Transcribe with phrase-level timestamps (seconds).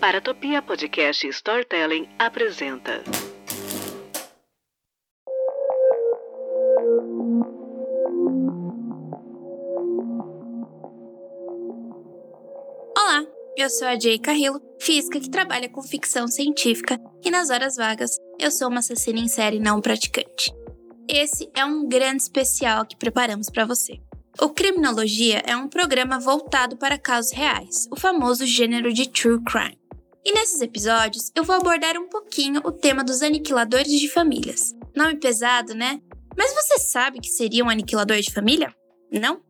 [0.00, 3.02] Paratopia Podcast Storytelling apresenta.
[12.96, 13.26] Olá,
[13.56, 18.12] eu sou a Jay Carrillo, física que trabalha com ficção científica e nas horas vagas
[18.38, 20.54] eu sou uma assassina em série não praticante.
[21.08, 24.00] Esse é um grande especial que preparamos para você.
[24.40, 29.77] O Criminologia é um programa voltado para casos reais, o famoso gênero de true crime.
[30.28, 34.74] E nesses episódios eu vou abordar um pouquinho o tema dos aniquiladores de famílias.
[34.94, 36.02] Nome pesado, né?
[36.36, 38.70] Mas você sabe que seria um aniquilador de família?
[39.10, 39.40] Não?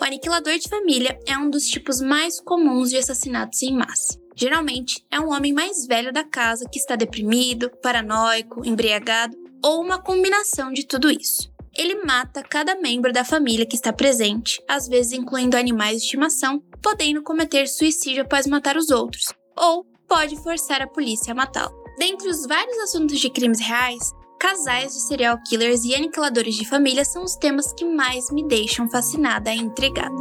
[0.00, 4.18] O aniquilador de família é um dos tipos mais comuns de assassinatos em massa.
[4.34, 10.02] Geralmente é um homem mais velho da casa que está deprimido, paranoico, embriagado ou uma
[10.02, 11.48] combinação de tudo isso.
[11.76, 16.60] Ele mata cada membro da família que está presente, às vezes incluindo animais de estimação,
[16.82, 21.74] podendo cometer suicídio após matar os outros, ou pode forçar a polícia a matá-lo.
[21.98, 27.04] Dentre os vários assuntos de crimes reais, casais de serial killers e aniquiladores de família
[27.04, 30.14] são os temas que mais me deixam fascinada e intrigada.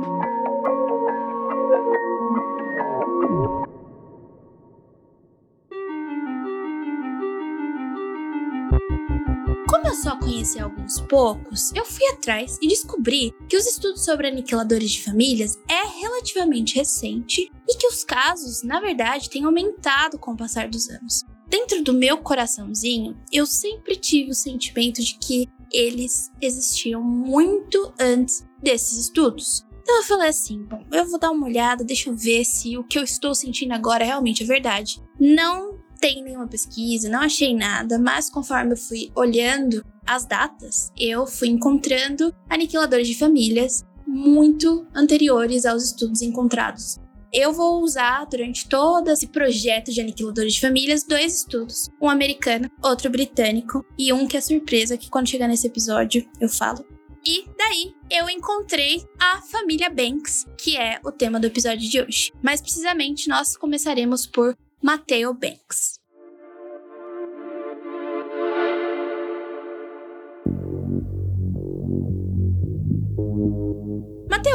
[10.43, 15.57] Conheci alguns poucos, eu fui atrás e descobri que os estudos sobre aniquiladores de famílias
[15.69, 20.89] é relativamente recente e que os casos, na verdade, têm aumentado com o passar dos
[20.89, 21.23] anos.
[21.47, 28.45] Dentro do meu coraçãozinho, eu sempre tive o sentimento de que eles existiam muito antes
[28.61, 29.65] desses estudos.
[29.81, 32.83] Então eu falei assim: bom, eu vou dar uma olhada, deixa eu ver se o
[32.83, 35.01] que eu estou sentindo agora realmente é verdade.
[35.17, 41.25] Não tem nenhuma pesquisa, não achei nada, mas conforme eu fui olhando as datas, eu
[41.25, 46.99] fui encontrando aniquiladores de famílias muito anteriores aos estudos encontrados.
[47.31, 52.69] Eu vou usar durante todo esse projeto de aniquiladores de famílias dois estudos, um americano,
[52.83, 56.85] outro britânico e um que é surpresa que quando chegar nesse episódio eu falo.
[57.25, 62.31] E daí eu encontrei a família Banks, que é o tema do episódio de hoje.
[62.41, 66.02] Mais precisamente, nós começaremos por Mateo Banks.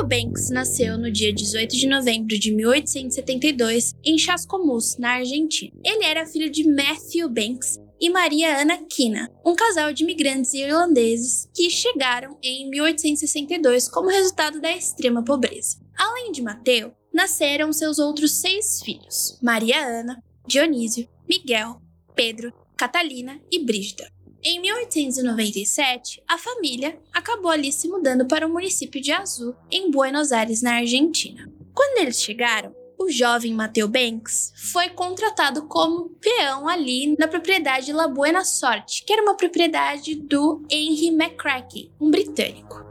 [0.09, 5.71] Banks nasceu no dia 18 de novembro de 1872 em Chascomús, na Argentina.
[5.85, 11.47] Ele era filho de Matthew Banks e Maria Ana Kina, um casal de imigrantes irlandeses
[11.55, 15.77] que chegaram em 1862 como resultado da extrema pobreza.
[15.95, 21.83] Além de Mateo, nasceram seus outros seis filhos: Maria Ana, Dionísio, Miguel,
[22.15, 24.11] Pedro, Catalina e Brígida.
[24.43, 30.31] Em 1897, a família acabou ali se mudando para o município de Azul, em Buenos
[30.31, 31.51] Aires, na Argentina.
[31.75, 38.07] Quando eles chegaram, o jovem Mateo Banks foi contratado como peão ali na propriedade La
[38.07, 42.85] Buena Sorte, que era uma propriedade do Henry McCracken, um britânico.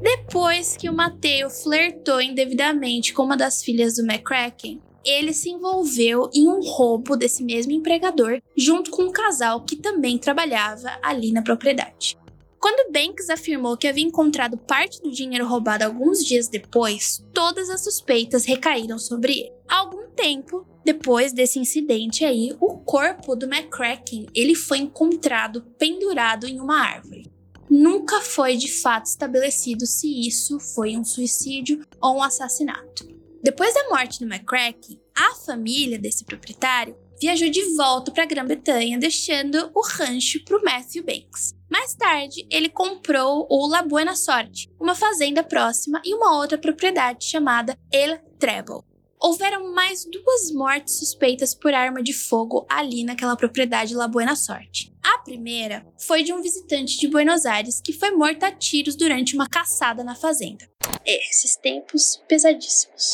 [0.00, 6.30] Depois que o Mateo flertou indevidamente com uma das filhas do McCracken, ele se envolveu
[6.34, 11.42] em um roubo desse mesmo empregador, junto com um casal que também trabalhava ali na
[11.42, 12.16] propriedade.
[12.60, 17.84] Quando Banks afirmou que havia encontrado parte do dinheiro roubado alguns dias depois, todas as
[17.84, 19.52] suspeitas recaíram sobre ele.
[19.68, 26.60] Algum tempo depois desse incidente aí, o corpo do McCracken ele foi encontrado pendurado em
[26.60, 27.30] uma árvore.
[27.70, 33.13] Nunca foi de fato estabelecido se isso foi um suicídio ou um assassinato.
[33.44, 38.98] Depois da morte do McCracken, a família desse proprietário viajou de volta para a Grã-Bretanha,
[38.98, 41.52] deixando o rancho para o Matthew Banks.
[41.70, 47.26] Mais tarde, ele comprou o La Buena Sorte, uma fazenda próxima e uma outra propriedade
[47.26, 48.80] chamada El Treble.
[49.24, 54.94] Houveram mais duas mortes suspeitas por arma de fogo ali naquela propriedade La Buena Sorte.
[55.02, 59.34] A primeira foi de um visitante de Buenos Aires que foi morto a tiros durante
[59.34, 60.68] uma caçada na fazenda.
[61.06, 63.12] Esses tempos pesadíssimos.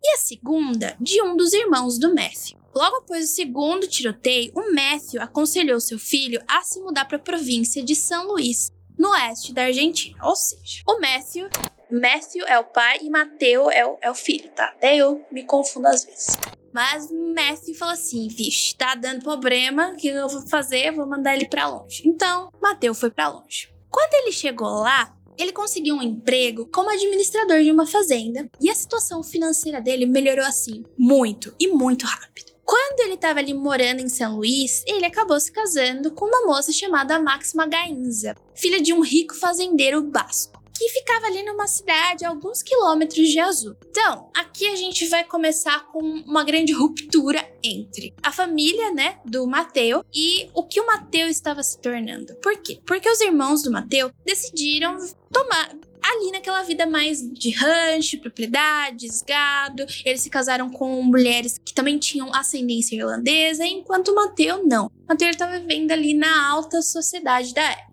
[0.00, 2.56] E a segunda, de um dos irmãos do Matthew.
[2.72, 7.20] Logo após o segundo tiroteio, o Matthew aconselhou seu filho a se mudar para a
[7.20, 10.16] província de São Luís, no oeste da Argentina.
[10.22, 11.48] Ou seja, o Matthew.
[11.90, 14.66] Matthew é o pai e Mateu é o, é o filho, tá?
[14.66, 16.36] Até eu me confundo às vezes.
[16.72, 20.92] Mas Matthew falou assim: vixe, tá dando problema, o que eu vou fazer?
[20.92, 22.02] vou mandar ele para longe.
[22.06, 23.72] Então, Mateu foi para longe.
[23.90, 28.74] Quando ele chegou lá, ele conseguiu um emprego como administrador de uma fazenda e a
[28.74, 32.52] situação financeira dele melhorou assim muito e muito rápido.
[32.64, 36.70] Quando ele estava ali morando em São Luís, ele acabou se casando com uma moça
[36.70, 42.28] chamada Máxima Gainza, filha de um rico fazendeiro basco que ficava ali numa cidade a
[42.28, 43.76] alguns quilômetros de Azul.
[43.90, 49.44] Então, aqui a gente vai começar com uma grande ruptura entre a família, né, do
[49.46, 52.32] Mateu e o que o Mateu estava se tornando.
[52.36, 52.80] Por quê?
[52.86, 54.96] Porque os irmãos do Mateu decidiram
[55.32, 59.84] tomar ali naquela vida mais de rancho, propriedades, gado.
[60.04, 64.90] Eles se casaram com mulheres que também tinham ascendência irlandesa, enquanto o Mateu não.
[65.08, 67.87] Mateu estava vivendo ali na alta sociedade da época.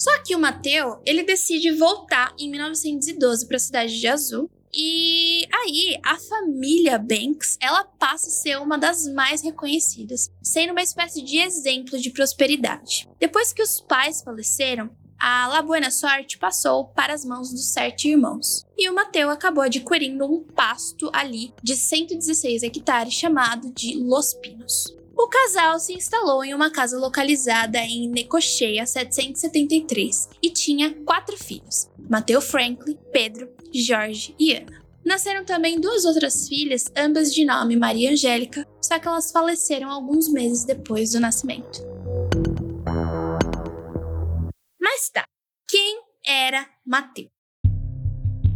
[0.00, 4.50] Só que o Mateu, ele decide voltar em 1912 para a cidade de Azul.
[4.72, 10.80] E aí, a família Banks, ela passa a ser uma das mais reconhecidas, sendo uma
[10.80, 13.06] espécie de exemplo de prosperidade.
[13.18, 14.88] Depois que os pais faleceram,
[15.18, 18.64] a La Buena Sorte passou para as mãos dos sete irmãos.
[18.78, 24.98] E o Mateu acabou adquirindo um pasto ali de 116 hectares chamado de Los Pinos.
[25.20, 31.90] O casal se instalou em uma casa localizada em Necocheia 773 e tinha quatro filhos:
[32.08, 34.82] Mateu Franklin, Pedro, Jorge e Ana.
[35.04, 40.26] Nasceram também duas outras filhas, ambas de nome Maria Angélica, só que elas faleceram alguns
[40.26, 41.82] meses depois do nascimento.
[44.80, 45.26] Mas tá,
[45.68, 47.28] quem era Mateu?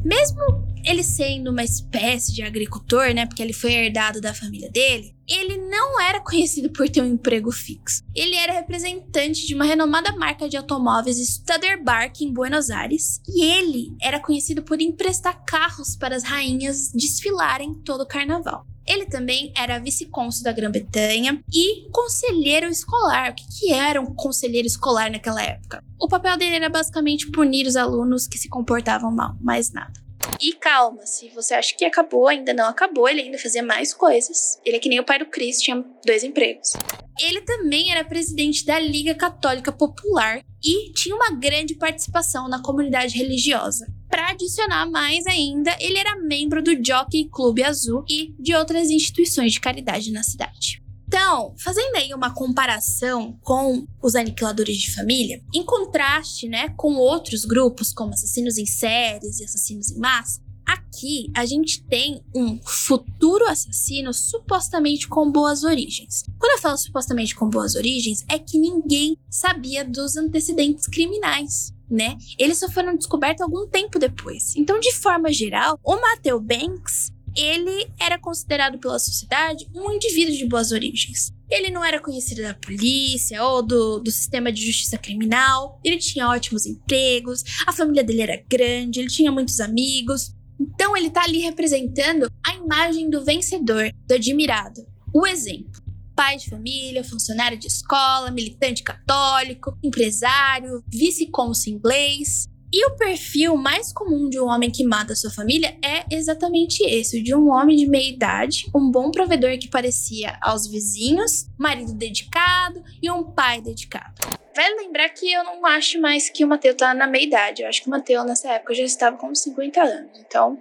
[0.03, 5.15] Mesmo ele sendo uma espécie de agricultor, né, porque ele foi herdado da família dele,
[5.27, 8.03] ele não era conhecido por ter um emprego fixo.
[8.15, 13.97] Ele era representante de uma renomada marca de automóveis Studebaker em Buenos Aires, e ele
[14.01, 18.67] era conhecido por emprestar carros para as rainhas desfilarem todo o carnaval.
[18.87, 23.31] Ele também era vice-cônsul da Grã-Bretanha e conselheiro escolar.
[23.31, 25.83] O que, que era um conselheiro escolar naquela época?
[25.99, 30.04] O papel dele era basicamente punir os alunos que se comportavam mal, mais nada.
[30.41, 34.61] E calma, se você acha que acabou, ainda não acabou, ele ainda fazia mais coisas.
[34.65, 36.73] Ele é que nem o pai do Chris, tinha dois empregos.
[37.21, 43.17] Ele também era presidente da Liga Católica Popular e tinha uma grande participação na comunidade
[43.17, 43.87] religiosa.
[44.09, 49.53] Para adicionar mais ainda, ele era membro do Jockey Clube Azul e de outras instituições
[49.53, 50.84] de caridade na cidade.
[51.07, 57.45] Então, fazendo aí uma comparação com os aniquiladores de família, em contraste, né, com outros
[57.45, 63.47] grupos como assassinos em séries e assassinos em massa, aqui a gente tem um futuro
[63.47, 66.25] assassino supostamente com boas origens.
[66.39, 71.73] Quando eu falo supostamente com boas origens, é que ninguém sabia dos antecedentes criminais.
[71.91, 72.17] Né?
[72.39, 74.57] Eles só foram descobertos algum tempo depois.
[74.57, 80.47] Então, de forma geral, o Matthew Banks ele era considerado pela sociedade um indivíduo de
[80.47, 81.33] boas origens.
[81.51, 86.29] Ele não era conhecido da polícia ou do, do sistema de justiça criminal, ele tinha
[86.29, 90.33] ótimos empregos, a família dele era grande, ele tinha muitos amigos.
[90.59, 95.83] Então ele tá ali representando a imagem do vencedor, do admirado, o exemplo.
[96.17, 102.49] Pai de família, funcionário de escola, militante católico, empresário, vice-cônsul inglês.
[102.77, 107.23] E o perfil mais comum de um homem que mata sua família é exatamente esse:
[107.23, 112.83] de um homem de meia idade, um bom provedor que parecia aos vizinhos, marido dedicado
[113.01, 114.21] e um pai dedicado.
[114.57, 117.63] Vale lembrar que eu não acho mais que o Mateus tá na meia idade.
[117.63, 120.19] Eu acho que o Mateus nessa época já estava com 50 anos.
[120.19, 120.61] Então,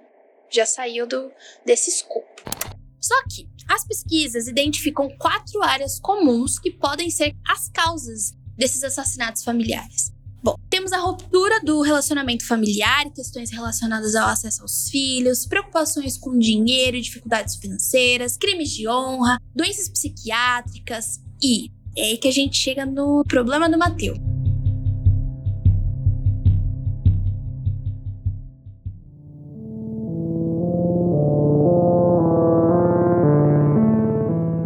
[0.51, 1.31] já saiu do,
[1.65, 2.43] desse escopo.
[3.01, 9.43] Só que as pesquisas identificam quatro áreas comuns que podem ser as causas desses assassinatos
[9.43, 10.12] familiares.
[10.83, 16.99] Temos a ruptura do relacionamento familiar, questões relacionadas ao acesso aos filhos, preocupações com dinheiro,
[16.99, 23.23] dificuldades financeiras, crimes de honra, doenças psiquiátricas e é aí que a gente chega no
[23.23, 24.17] problema do Mateus.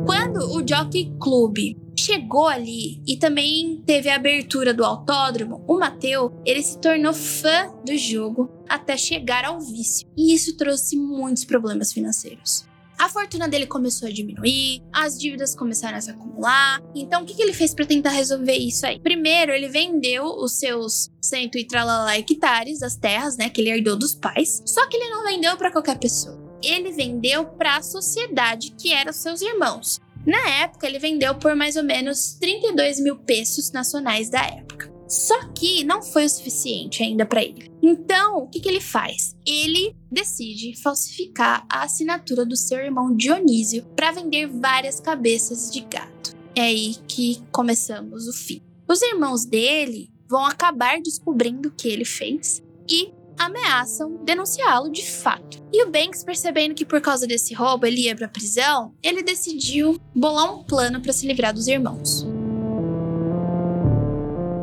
[0.04, 6.32] Quando o Jockey Club chegou ali e também teve a abertura do autódromo, o Mateu,
[6.46, 10.08] ele se tornou fã do jogo até chegar ao vício.
[10.16, 12.66] E isso trouxe muitos problemas financeiros.
[12.98, 16.82] A fortuna dele começou a diminuir, as dívidas começaram a se acumular.
[16.96, 19.00] Então, o que, que ele fez para tentar resolver isso aí?
[19.00, 23.96] Primeiro, ele vendeu os seus cento e tralala hectares das terras, né, que ele herdou
[23.96, 24.64] dos pais.
[24.66, 26.44] Só que ele não vendeu para qualquer pessoa.
[26.64, 30.02] Ele vendeu para a sociedade, que eram seus irmãos.
[30.28, 34.92] Na época, ele vendeu por mais ou menos 32 mil pesos nacionais da época.
[35.08, 37.72] Só que não foi o suficiente ainda para ele.
[37.82, 39.38] Então, o que, que ele faz?
[39.48, 46.36] Ele decide falsificar a assinatura do seu irmão Dionísio para vender várias cabeças de gato.
[46.54, 48.62] É aí que começamos o fim.
[48.86, 55.64] Os irmãos dele vão acabar descobrindo o que ele fez e ameaçam denunciá-lo de fato.
[55.72, 60.00] E o Banks, percebendo que por causa desse roubo ele ia para prisão, ele decidiu
[60.16, 62.24] bolar um plano para se livrar dos irmãos.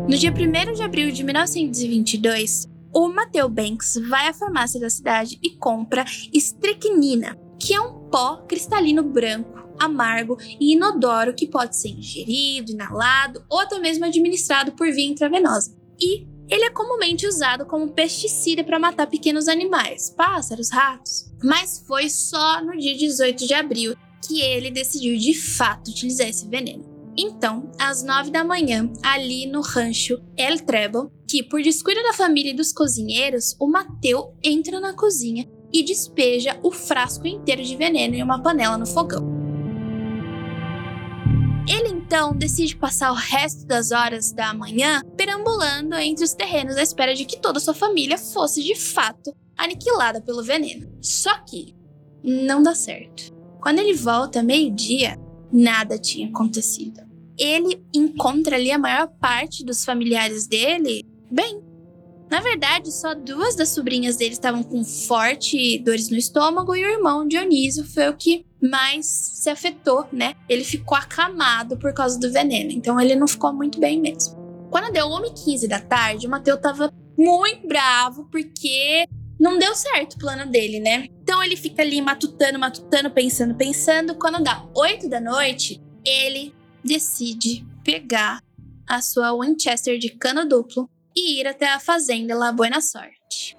[0.09, 5.38] No dia 1 de abril de 1922, o Mateo Banks vai à farmácia da cidade
[5.43, 11.88] e compra estricnina, que é um pó cristalino branco, amargo e inodoro que pode ser
[11.88, 15.76] ingerido, inalado ou até mesmo administrado por via intravenosa.
[16.00, 21.28] E ele é comumente usado como pesticida para matar pequenos animais, pássaros, ratos.
[21.42, 26.46] Mas foi só no dia 18 de abril que ele decidiu de fato utilizar esse
[26.46, 26.84] veneno.
[27.16, 32.52] Então, às nove da manhã, ali no rancho El Treble, que por descuido da família
[32.52, 38.14] e dos cozinheiros, o Mateu entra na cozinha e despeja o frasco inteiro de veneno
[38.14, 39.34] em uma panela no fogão.
[42.14, 47.12] Então decide passar o resto das horas da manhã perambulando entre os terrenos à espera
[47.12, 50.97] de que toda sua família fosse de fato aniquilada pelo veneno.
[51.02, 51.75] Só que
[52.23, 53.35] não dá certo.
[53.61, 55.18] Quando ele volta meio-dia,
[55.52, 57.00] nada tinha acontecido.
[57.37, 61.63] Ele encontra ali a maior parte dos familiares dele bem.
[62.31, 66.90] Na verdade, só duas das sobrinhas dele estavam com forte dores no estômago e o
[66.90, 70.35] irmão Dionísio foi o que mais se afetou, né?
[70.49, 74.35] Ele ficou acamado por causa do veneno, então ele não ficou muito bem mesmo.
[74.71, 79.07] Quando deu 1h15 da tarde, o Mateu tava muito bravo porque
[79.38, 81.07] não deu certo o plano dele, né?
[81.23, 84.14] Então ele fica ali matutando, matutando, pensando, pensando.
[84.16, 88.43] Quando dá 8 da noite, ele decide pegar
[88.87, 93.56] a sua Winchester de cano duplo e ir até a fazenda La Buena Sorte.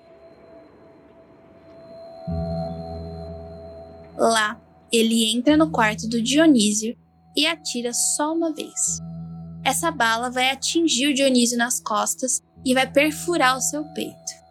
[4.18, 4.60] Lá,
[4.92, 6.98] ele entra no quarto do Dionísio
[7.36, 9.00] e atira só uma vez.
[9.64, 14.46] Essa bala vai atingir o Dionísio nas costas e vai perfurar o seu peito.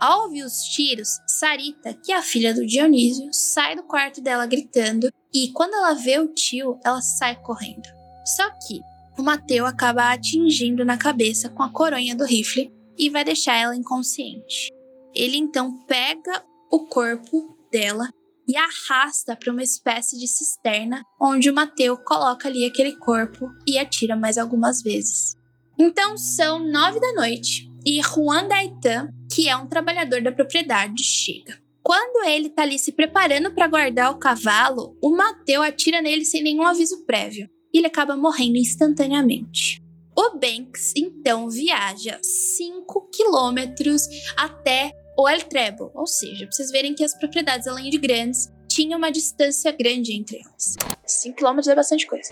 [0.00, 4.46] Ao ouvir os tiros, Sarita, que é a filha do Dionísio, sai do quarto dela
[4.46, 7.88] gritando e quando ela vê o tio, ela sai correndo.
[8.24, 8.80] Só que
[9.18, 13.76] o Mateu acaba atingindo na cabeça com a coronha do rifle e vai deixar ela
[13.76, 14.70] inconsciente.
[15.14, 18.08] Ele então pega o corpo dela
[18.48, 23.78] e arrasta para uma espécie de cisterna, onde o Mateu coloca ali aquele corpo e
[23.78, 25.36] atira mais algumas vezes.
[25.78, 31.60] Então são nove da noite e Juan Gaetan, que é um trabalhador da propriedade, chega.
[31.82, 36.42] Quando ele tá ali se preparando para guardar o cavalo, o Mateu atira nele sem
[36.42, 39.82] nenhum aviso prévio e ele acaba morrendo instantaneamente.
[40.14, 46.94] O Banks então viaja 5 quilômetros até o El Treble, ou seja, pra vocês verem
[46.94, 50.76] que as propriedades, além de grandes, tinham uma distância grande entre elas.
[51.06, 52.30] 5 quilômetros é bastante coisa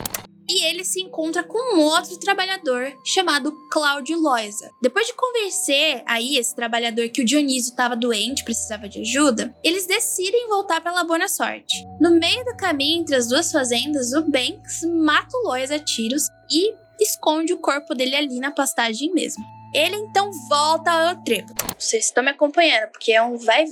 [0.51, 4.69] e ele se encontra com um outro trabalhador chamado Cláudio Loisa.
[4.83, 9.87] Depois de convencer aí esse trabalhador que o Dionísio estava doente, precisava de ajuda, eles
[9.87, 11.87] decidem voltar para La Boa Sorte.
[12.01, 16.25] No meio do caminho entre as duas fazendas, o Banks mata o Loisa a tiros
[16.51, 19.45] e esconde o corpo dele ali na pastagem mesmo.
[19.73, 21.55] Ele então volta ao trevo.
[21.79, 23.67] Vocês estão me acompanhando, porque é um vai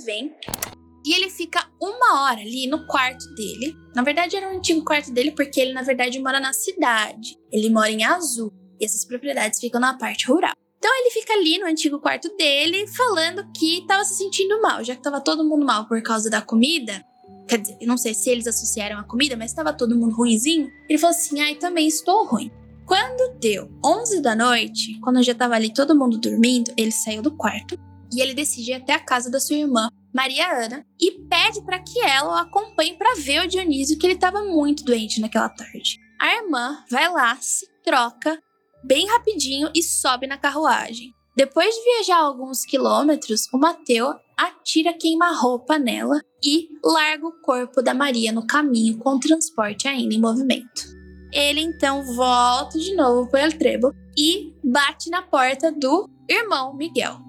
[1.05, 3.75] e ele fica uma hora ali no quarto dele.
[3.95, 7.37] Na verdade, era o antigo quarto dele, porque ele, na verdade, mora na cidade.
[7.51, 8.51] Ele mora em Azul.
[8.79, 10.53] E essas propriedades ficam na parte rural.
[10.77, 14.93] Então ele fica ali no antigo quarto dele, falando que estava se sentindo mal, já
[14.93, 17.03] que estava todo mundo mal por causa da comida.
[17.47, 20.69] Quer dizer, eu não sei se eles associaram a comida, mas estava todo mundo ruimzinho.
[20.87, 22.49] Ele falou assim: ai, também estou ruim.
[22.85, 27.35] Quando deu 11 da noite, quando já estava ali todo mundo dormindo, ele saiu do
[27.35, 27.77] quarto
[28.11, 31.79] e ele decide ir até a casa da sua irmã Maria Ana, e pede para
[31.79, 35.99] que ela o acompanhe para ver o Dionísio, que ele estava muito doente naquela tarde.
[36.19, 38.41] A irmã vai lá, se troca
[38.83, 41.13] bem rapidinho e sobe na carruagem.
[41.35, 47.93] Depois de viajar alguns quilômetros, o Mateu atira queima-roupa nela e larga o corpo da
[47.93, 50.99] Maria no caminho com o transporte ainda em movimento.
[51.31, 57.28] Ele então volta de novo para o Trebo e bate na porta do irmão Miguel.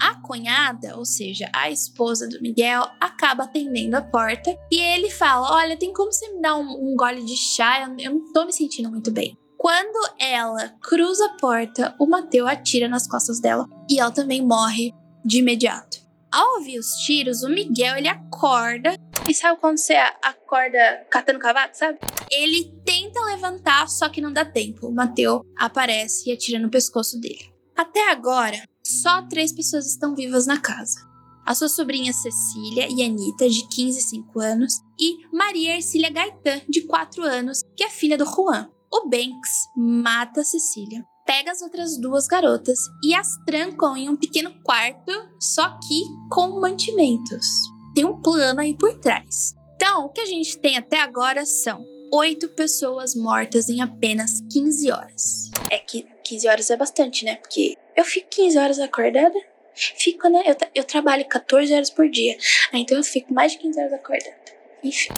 [0.00, 5.54] A cunhada, ou seja, a esposa do Miguel, acaba atendendo a porta e ele fala:
[5.56, 7.82] Olha, tem como você me dar um, um gole de chá?
[7.82, 9.36] Eu, eu não tô me sentindo muito bem.
[9.58, 14.94] Quando ela cruza a porta, o Mateu atira nas costas dela e ela também morre
[15.22, 15.98] de imediato.
[16.32, 18.94] Ao ouvir os tiros, o Miguel ele acorda.
[19.28, 21.98] E sabe quando você acorda catando cavaco, sabe?
[22.30, 24.86] Ele tenta levantar, só que não dá tempo.
[24.86, 27.49] O Mateu aparece e atira no pescoço dele.
[27.80, 31.00] Até agora, só três pessoas estão vivas na casa.
[31.46, 36.60] A sua sobrinha Cecília e Anitta, de 15 e 5 anos, e Maria Ercília Gaetan,
[36.68, 38.68] de 4 anos, que é filha do Juan.
[38.92, 44.52] O Banks mata Cecília, pega as outras duas garotas e as trancam em um pequeno
[44.62, 47.46] quarto, só que com mantimentos.
[47.94, 49.54] Tem um plano aí por trás.
[49.76, 51.82] Então, o que a gente tem até agora são
[52.12, 55.50] oito pessoas mortas em apenas 15 horas.
[55.70, 57.36] É que 15 horas é bastante, né?
[57.36, 59.34] Porque eu fico 15 horas acordada.
[59.74, 60.44] Fico, né?
[60.46, 62.36] Eu, eu trabalho 14 horas por dia.
[62.72, 64.36] Ah, então eu fico mais de 15 horas acordando.
[64.84, 65.12] Enfim.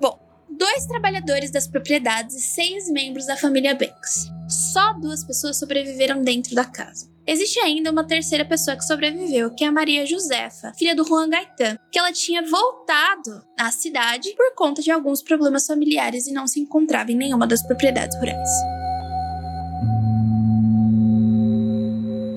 [0.00, 4.28] Bom, dois trabalhadores das propriedades e seis membros da família Banks.
[4.48, 7.11] Só duas pessoas sobreviveram dentro da casa.
[7.24, 11.28] Existe ainda uma terceira pessoa que sobreviveu, que é a Maria Josefa, filha do Juan
[11.28, 16.48] Gaetan, que ela tinha voltado à cidade por conta de alguns problemas familiares e não
[16.48, 18.48] se encontrava em nenhuma das propriedades rurais.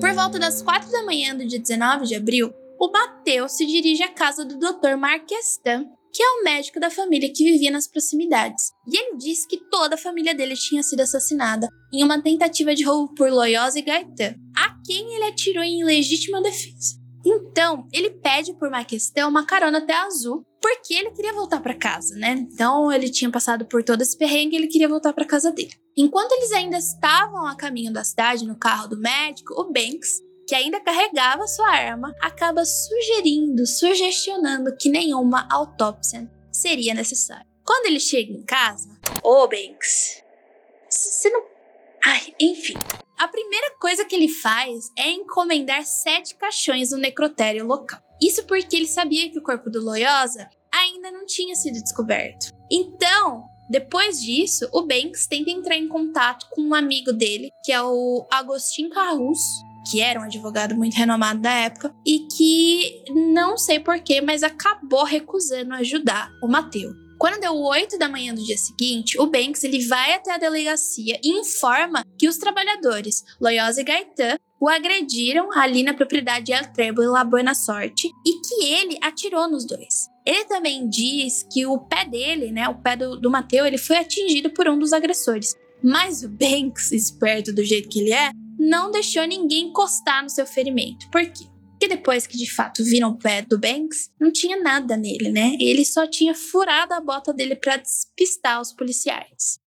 [0.00, 4.04] Por volta das quatro da manhã do dia 19 de abril, o Mateus se dirige
[4.04, 4.96] à casa do Dr.
[4.96, 8.72] Marquestan, que é o médico da família que vivia nas proximidades.
[8.86, 12.84] E ele disse que toda a família dele tinha sido assassinada em uma tentativa de
[12.84, 16.96] roubo por Loyosa e Gaetan, a quem ele atirou em legítima defesa.
[17.24, 21.74] Então, ele pede por uma questão uma carona até Azul, porque ele queria voltar para
[21.74, 22.32] casa, né?
[22.32, 25.72] Então, ele tinha passado por todo esse perrengue e ele queria voltar para casa dele.
[25.96, 30.54] Enquanto eles ainda estavam a caminho da cidade no carro do médico, o Banks que
[30.54, 37.46] ainda carregava sua arma, acaba sugerindo, sugestionando que nenhuma autópsia seria necessária.
[37.64, 38.88] Quando ele chega em casa,
[39.24, 40.22] ô oh, Banks,
[40.88, 41.44] você não.
[42.04, 42.74] Ai, enfim.
[43.18, 47.98] A primeira coisa que ele faz é encomendar sete caixões no necrotério local.
[48.20, 52.52] Isso porque ele sabia que o corpo do Loyosa ainda não tinha sido descoberto.
[52.70, 57.82] Então, depois disso, o Banks tenta entrar em contato com um amigo dele, que é
[57.82, 59.40] o Agostinho Carrus,
[59.90, 65.04] que era um advogado muito renomado da época, e que não sei porquê, mas acabou
[65.04, 67.05] recusando ajudar o Mateu.
[67.18, 71.18] Quando deu 8 da manhã do dia seguinte, o Banks ele vai até a delegacia
[71.22, 77.02] e informa que os trabalhadores Loyosa e Gaetan o agrediram ali na propriedade El Trebo
[77.02, 80.08] e La Buena Sorte e que ele atirou nos dois.
[80.24, 83.96] Ele também diz que o pé dele, né, o pé do, do Mateu, ele foi
[83.96, 85.54] atingido por um dos agressores.
[85.82, 90.46] Mas o Banks, esperto do jeito que ele é, não deixou ninguém encostar no seu
[90.46, 91.08] ferimento.
[91.10, 91.44] Por quê?
[91.78, 95.56] Porque depois que de fato viram o pé do Banks, não tinha nada nele, né?
[95.60, 99.58] Ele só tinha furado a bota dele para despistar os policiais.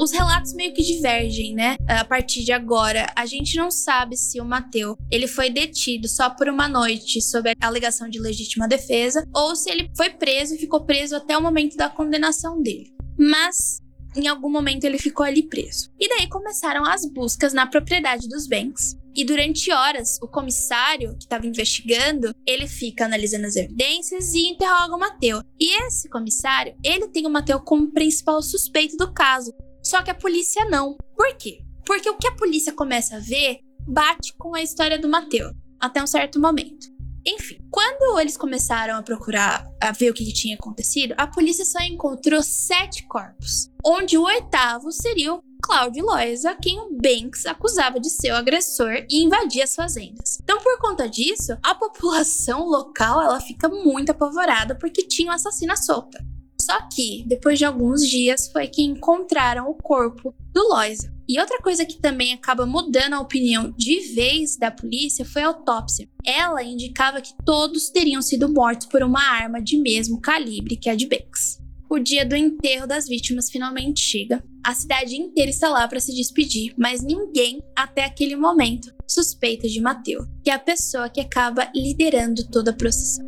[0.00, 1.76] Os relatos meio que divergem, né?
[1.86, 6.30] A partir de agora, a gente não sabe se o Mateu ele foi detido só
[6.30, 10.58] por uma noite sob a alegação de legítima defesa ou se ele foi preso e
[10.58, 12.90] ficou preso até o momento da condenação dele.
[13.18, 13.80] Mas
[14.18, 15.90] em algum momento ele ficou ali preso.
[15.98, 18.96] E daí começaram as buscas na propriedade dos Banks.
[19.14, 24.94] E durante horas, o comissário que estava investigando, ele fica analisando as evidências e interroga
[24.94, 25.42] o Mateu.
[25.58, 29.52] E esse comissário, ele tem o Mateu como principal suspeito do caso.
[29.82, 30.96] Só que a polícia não.
[31.16, 31.60] Por quê?
[31.84, 35.50] Porque o que a polícia começa a ver bate com a história do Mateu,
[35.80, 36.97] até um certo momento.
[37.30, 41.78] Enfim, quando eles começaram a procurar, a ver o que tinha acontecido, a polícia só
[41.80, 48.08] encontrou sete corpos, onde o oitavo seria o Cláudio Loisa, quem o Banks acusava de
[48.08, 50.38] ser o agressor e invadir as fazendas.
[50.42, 55.76] Então, por conta disso, a população local ela fica muito apavorada porque tinha um assassino
[55.76, 56.24] solta.
[56.58, 61.17] Só que, depois de alguns dias, foi que encontraram o corpo do Loisa.
[61.28, 65.48] E outra coisa que também acaba mudando a opinião de vez da polícia foi a
[65.48, 66.08] autópsia.
[66.24, 70.94] Ela indicava que todos teriam sido mortos por uma arma de mesmo calibre que a
[70.94, 71.58] de Banks.
[71.90, 74.42] O dia do enterro das vítimas finalmente chega.
[74.64, 79.80] A cidade inteira está lá para se despedir, mas ninguém, até aquele momento, suspeita de
[79.80, 83.26] Mateu, que é a pessoa que acaba liderando toda a procissão.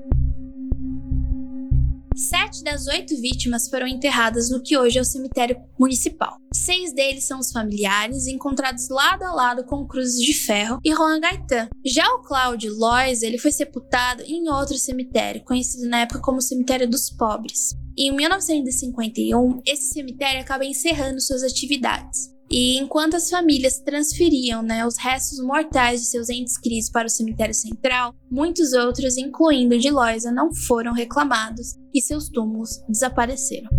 [2.29, 6.37] Sete das oito vítimas foram enterradas no que hoje é o cemitério municipal.
[6.53, 11.19] Seis deles são os familiares, encontrados lado a lado com cruzes de ferro e Juan
[11.19, 11.71] Gaetan.
[11.83, 16.87] Já o Cláudio Lois, ele foi sepultado em outro cemitério, conhecido na época como Cemitério
[16.91, 17.75] dos Pobres.
[17.97, 22.29] Em 1951, esse cemitério acaba encerrando suas atividades.
[22.53, 27.11] E enquanto as famílias transferiam né, os restos mortais de seus entes queridos para o
[27.11, 33.71] cemitério central, muitos outros, incluindo de Loisa, não foram reclamados e seus túmulos desapareceram.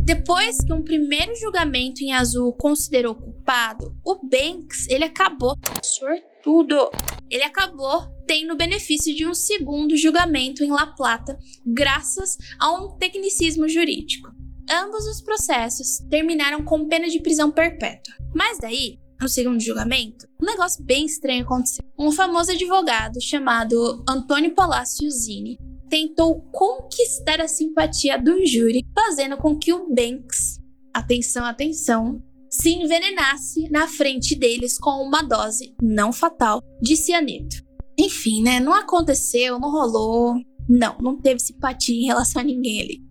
[0.00, 6.90] Depois que um primeiro julgamento em azul considerou culpado, o Banks ele acabou sortudo.
[7.30, 12.96] Ele acabou tendo o benefício de um segundo julgamento em La Plata, graças a um
[12.96, 14.37] tecnicismo jurídico.
[14.70, 18.14] Ambos os processos terminaram com pena de prisão perpétua.
[18.34, 21.84] Mas daí, no segundo julgamento, um negócio bem estranho aconteceu.
[21.98, 29.58] Um famoso advogado chamado Antônio Palacio Zini tentou conquistar a simpatia do júri, fazendo com
[29.58, 30.58] que o Banks,
[30.92, 37.56] atenção, atenção, se envenenasse na frente deles com uma dose não fatal de cianeto.
[37.98, 38.60] Enfim, né?
[38.60, 40.34] Não aconteceu, não rolou.
[40.68, 43.07] Não, não teve simpatia em relação a ninguém ali.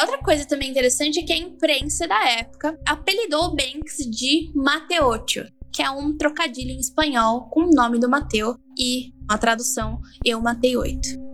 [0.00, 5.82] Outra coisa também interessante é que a imprensa da época apelidou Banks de Mateotio, que
[5.82, 10.76] é um trocadilho em espanhol com o nome do Mateu e a tradução eu matei
[10.76, 11.29] oito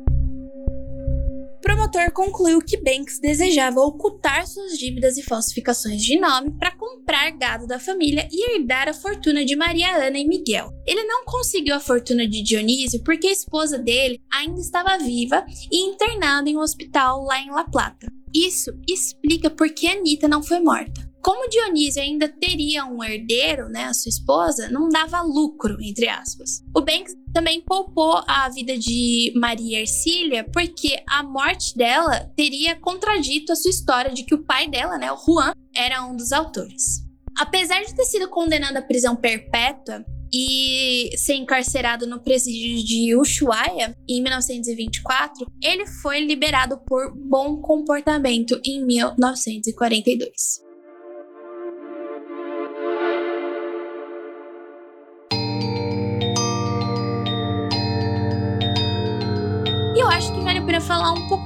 [1.66, 7.66] promotor concluiu que Banks desejava ocultar suas dívidas e falsificações de nome para comprar gado
[7.66, 10.70] da família e herdar a fortuna de Maria Ana e Miguel.
[10.87, 15.90] Ele não conseguiu a fortuna de Dionísio porque a esposa dele ainda estava viva e
[15.90, 18.07] internada em um hospital lá em La Plata.
[18.33, 21.05] Isso explica por que Anitta não foi morta.
[21.26, 26.62] Como Dionísio ainda teria um herdeiro, né, a sua esposa, não dava lucro, entre aspas.
[26.72, 33.50] O Banks também poupou a vida de Maria Ercília porque a morte dela teria contradito
[33.50, 37.04] a sua história de que o pai dela, né, o Juan, era um dos autores.
[37.36, 43.96] Apesar de ter sido condenado à prisão perpétua, e ser encarcerado no presídio de Ushuaia
[44.08, 50.65] em 1924, ele foi liberado por bom comportamento em 1942.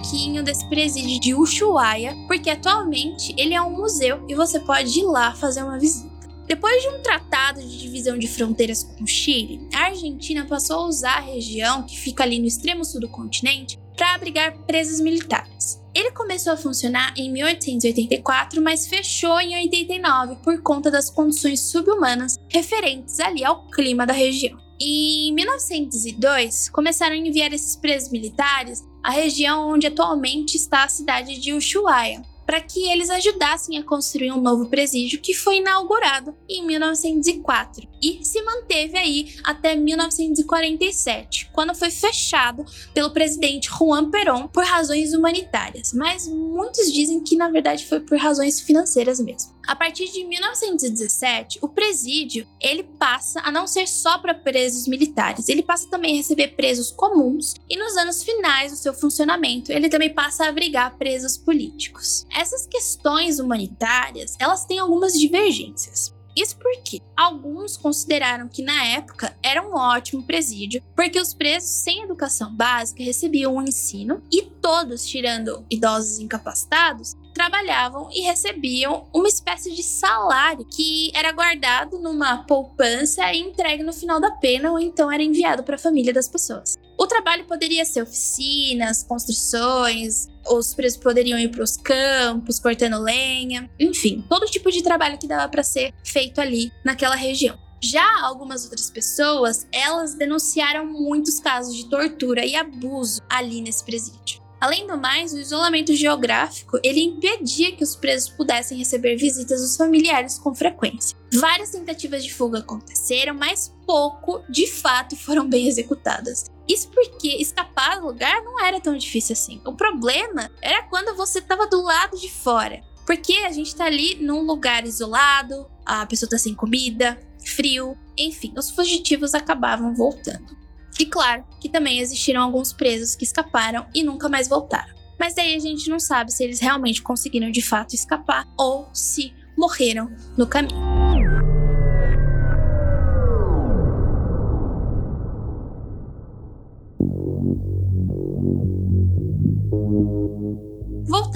[0.00, 5.04] Pouquinho desse presídio de Ushuaia, porque atualmente ele é um museu e você pode ir
[5.04, 6.08] lá fazer uma visita.
[6.46, 10.86] Depois de um tratado de divisão de fronteiras com o Chile, a Argentina passou a
[10.86, 15.80] usar a região que fica ali no extremo sul do continente para abrigar presos militares.
[15.94, 22.36] Ele começou a funcionar em 1884, mas fechou em 89 por conta das condições subhumanas
[22.48, 24.58] referentes ali ao clima da região.
[24.80, 31.38] Em 1902, começaram a enviar esses presos militares a região onde atualmente está a cidade
[31.38, 36.66] de Ushuaia, para que eles ajudassem a construir um novo presídio que foi inaugurado em
[36.66, 44.64] 1904 e se manteve aí até 1947, quando foi fechado pelo presidente Juan Perón por
[44.64, 49.52] razões humanitárias, mas muitos dizem que na verdade foi por razões financeiras mesmo.
[49.66, 55.48] A partir de 1917, o presídio ele passa a não ser só para presos militares,
[55.48, 59.88] ele passa também a receber presos comuns e nos anos finais do seu funcionamento, ele
[59.88, 62.26] também passa a abrigar presos políticos.
[62.34, 66.12] Essas questões humanitárias, elas têm algumas divergências.
[66.36, 72.04] Isso porque alguns consideraram que na época era um ótimo presídio, porque os presos sem
[72.04, 79.74] educação básica recebiam um ensino e todos, tirando idosos incapacitados, trabalhavam e recebiam uma espécie
[79.74, 85.10] de salário que era guardado numa poupança e entregue no final da pena ou então
[85.10, 86.76] era enviado para a família das pessoas.
[86.98, 93.70] O trabalho poderia ser oficinas, construções, os presos poderiam ir para os campos cortando lenha,
[93.78, 97.58] enfim, todo tipo de trabalho que dava para ser feito ali naquela região.
[97.82, 104.42] Já algumas outras pessoas, elas denunciaram muitos casos de tortura e abuso ali nesse presídio.
[104.60, 109.74] Além do mais, o isolamento geográfico ele impedia que os presos pudessem receber visitas dos
[109.74, 111.16] familiares com frequência.
[111.32, 116.44] Várias tentativas de fuga aconteceram, mas pouco de fato foram bem executadas.
[116.68, 119.62] Isso porque escapar do lugar não era tão difícil assim.
[119.64, 122.82] O problema era quando você estava do lado de fora.
[123.06, 128.52] Porque a gente está ali num lugar isolado, a pessoa está sem comida, frio, enfim,
[128.56, 130.56] os fugitivos acabavam voltando.
[131.00, 134.94] E claro que também existiram alguns presos que escaparam e nunca mais voltaram.
[135.18, 139.32] Mas daí a gente não sabe se eles realmente conseguiram de fato escapar ou se
[139.56, 140.99] morreram no caminho.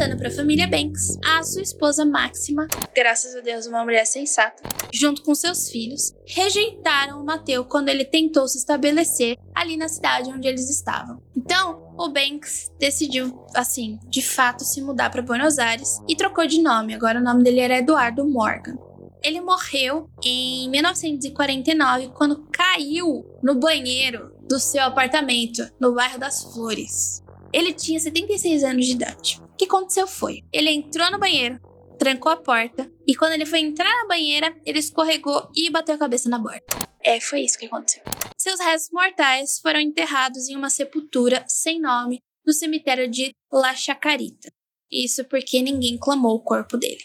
[0.05, 4.63] Voltando para a família Banks, a sua esposa Máxima, graças a Deus uma mulher sensata,
[4.93, 10.29] junto com seus filhos, rejeitaram o Mateu quando ele tentou se estabelecer ali na cidade
[10.29, 11.23] onde eles estavam.
[11.35, 16.61] Então, o Banks decidiu, assim, de fato se mudar para Buenos Aires e trocou de
[16.61, 16.93] nome.
[16.93, 18.77] Agora o nome dele era Eduardo Morgan.
[19.23, 27.23] Ele morreu em 1949 quando caiu no banheiro do seu apartamento no bairro das Flores.
[27.51, 29.44] Ele tinha 76 anos de idade.
[29.55, 31.61] O que aconteceu foi: ele entrou no banheiro,
[31.97, 35.99] trancou a porta e quando ele foi entrar na banheira, ele escorregou e bateu a
[35.99, 36.65] cabeça na borda.
[37.01, 38.03] É, foi isso que aconteceu.
[38.37, 44.53] Seus restos mortais foram enterrados em uma sepultura sem nome no cemitério de La Chacarita.
[44.91, 47.05] Isso porque ninguém clamou o corpo dele.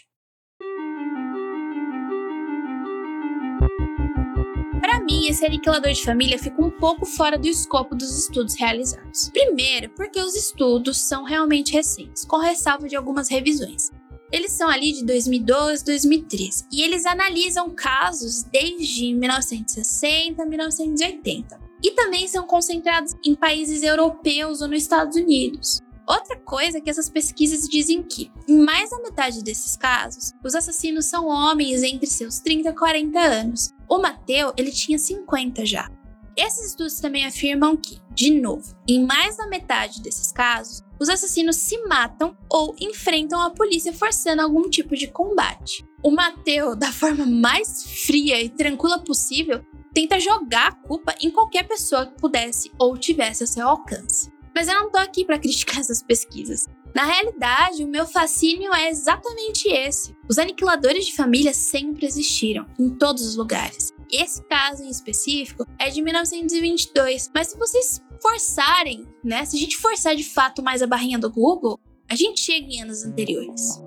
[5.20, 9.28] Mim, esse aniquilador de família fica um pouco fora do escopo dos estudos realizados.
[9.28, 13.90] Primeiro, porque os estudos são realmente recentes, com ressalva de algumas revisões.
[14.32, 21.60] Eles são ali de 2012, 2013 e eles analisam casos desde 1960 a 1980.
[21.82, 25.82] E também são concentrados em países europeus ou nos Estados Unidos.
[26.10, 30.56] Outra coisa é que essas pesquisas dizem que, em mais da metade desses casos, os
[30.56, 33.70] assassinos são homens entre seus 30 e 40 anos.
[33.88, 35.88] O Mateu, ele tinha 50 já.
[36.36, 41.54] Esses estudos também afirmam que, de novo, em mais da metade desses casos, os assassinos
[41.54, 45.86] se matam ou enfrentam a polícia forçando algum tipo de combate.
[46.02, 51.68] O Mateu, da forma mais fria e tranquila possível, tenta jogar a culpa em qualquer
[51.68, 54.39] pessoa que pudesse ou tivesse a seu alcance.
[54.54, 56.66] Mas eu não tô aqui para criticar essas pesquisas.
[56.94, 60.14] Na realidade, o meu fascínio é exatamente esse.
[60.28, 63.92] Os aniquiladores de família sempre existiram, em todos os lugares.
[64.12, 69.44] Esse caso em específico é de 1922, mas se vocês forçarem, né?
[69.44, 72.82] Se a gente forçar de fato mais a barrinha do Google, a gente chega em
[72.82, 73.80] anos anteriores.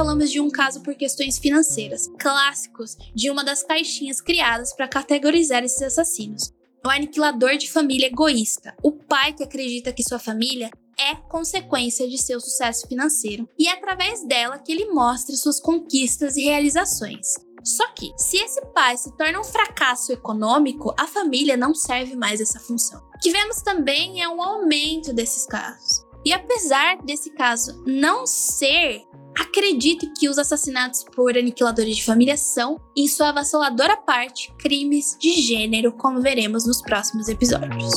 [0.00, 5.62] Falamos de um caso por questões financeiras, clássicos de uma das caixinhas criadas para categorizar
[5.62, 6.50] esses assassinos.
[6.82, 12.16] O aniquilador de família egoísta, o pai que acredita que sua família é consequência de
[12.16, 17.34] seu sucesso financeiro e é através dela que ele mostra suas conquistas e realizações.
[17.62, 22.40] Só que, se esse pai se torna um fracasso econômico, a família não serve mais
[22.40, 23.02] essa função.
[23.14, 26.09] O que vemos também é um aumento desses casos.
[26.24, 29.04] E apesar desse caso não ser
[29.38, 35.32] Acredite que os assassinatos por aniquiladores de família são, em sua avassaladora parte, crimes de
[35.32, 37.92] gênero, como veremos nos próximos episódios.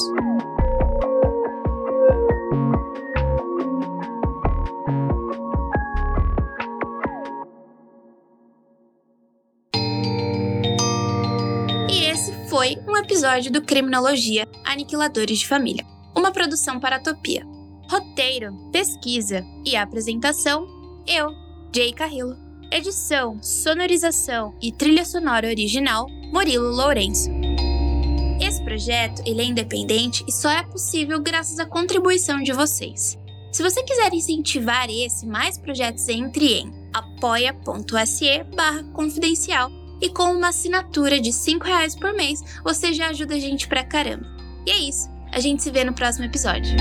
[11.89, 17.52] E esse foi um episódio do Criminologia Aniquiladores de Família, uma produção para a Topia.
[17.93, 20.65] Roteiro, pesquisa e apresentação
[21.06, 21.29] eu,
[21.75, 22.36] Jay Carrillo.
[22.71, 27.29] Edição, sonorização e trilha sonora original, Murilo Lourenço.
[28.41, 33.15] Esse projeto ele é independente e só é possível graças à contribuição de vocês.
[33.51, 39.69] Se você quiser incentivar esse mais projetos, entre em apoia.se barra confidencial
[40.01, 43.84] e com uma assinatura de R$ reais por mês, você já ajuda a gente pra
[43.84, 44.25] caramba.
[44.65, 46.75] E é isso, a gente se vê no próximo episódio.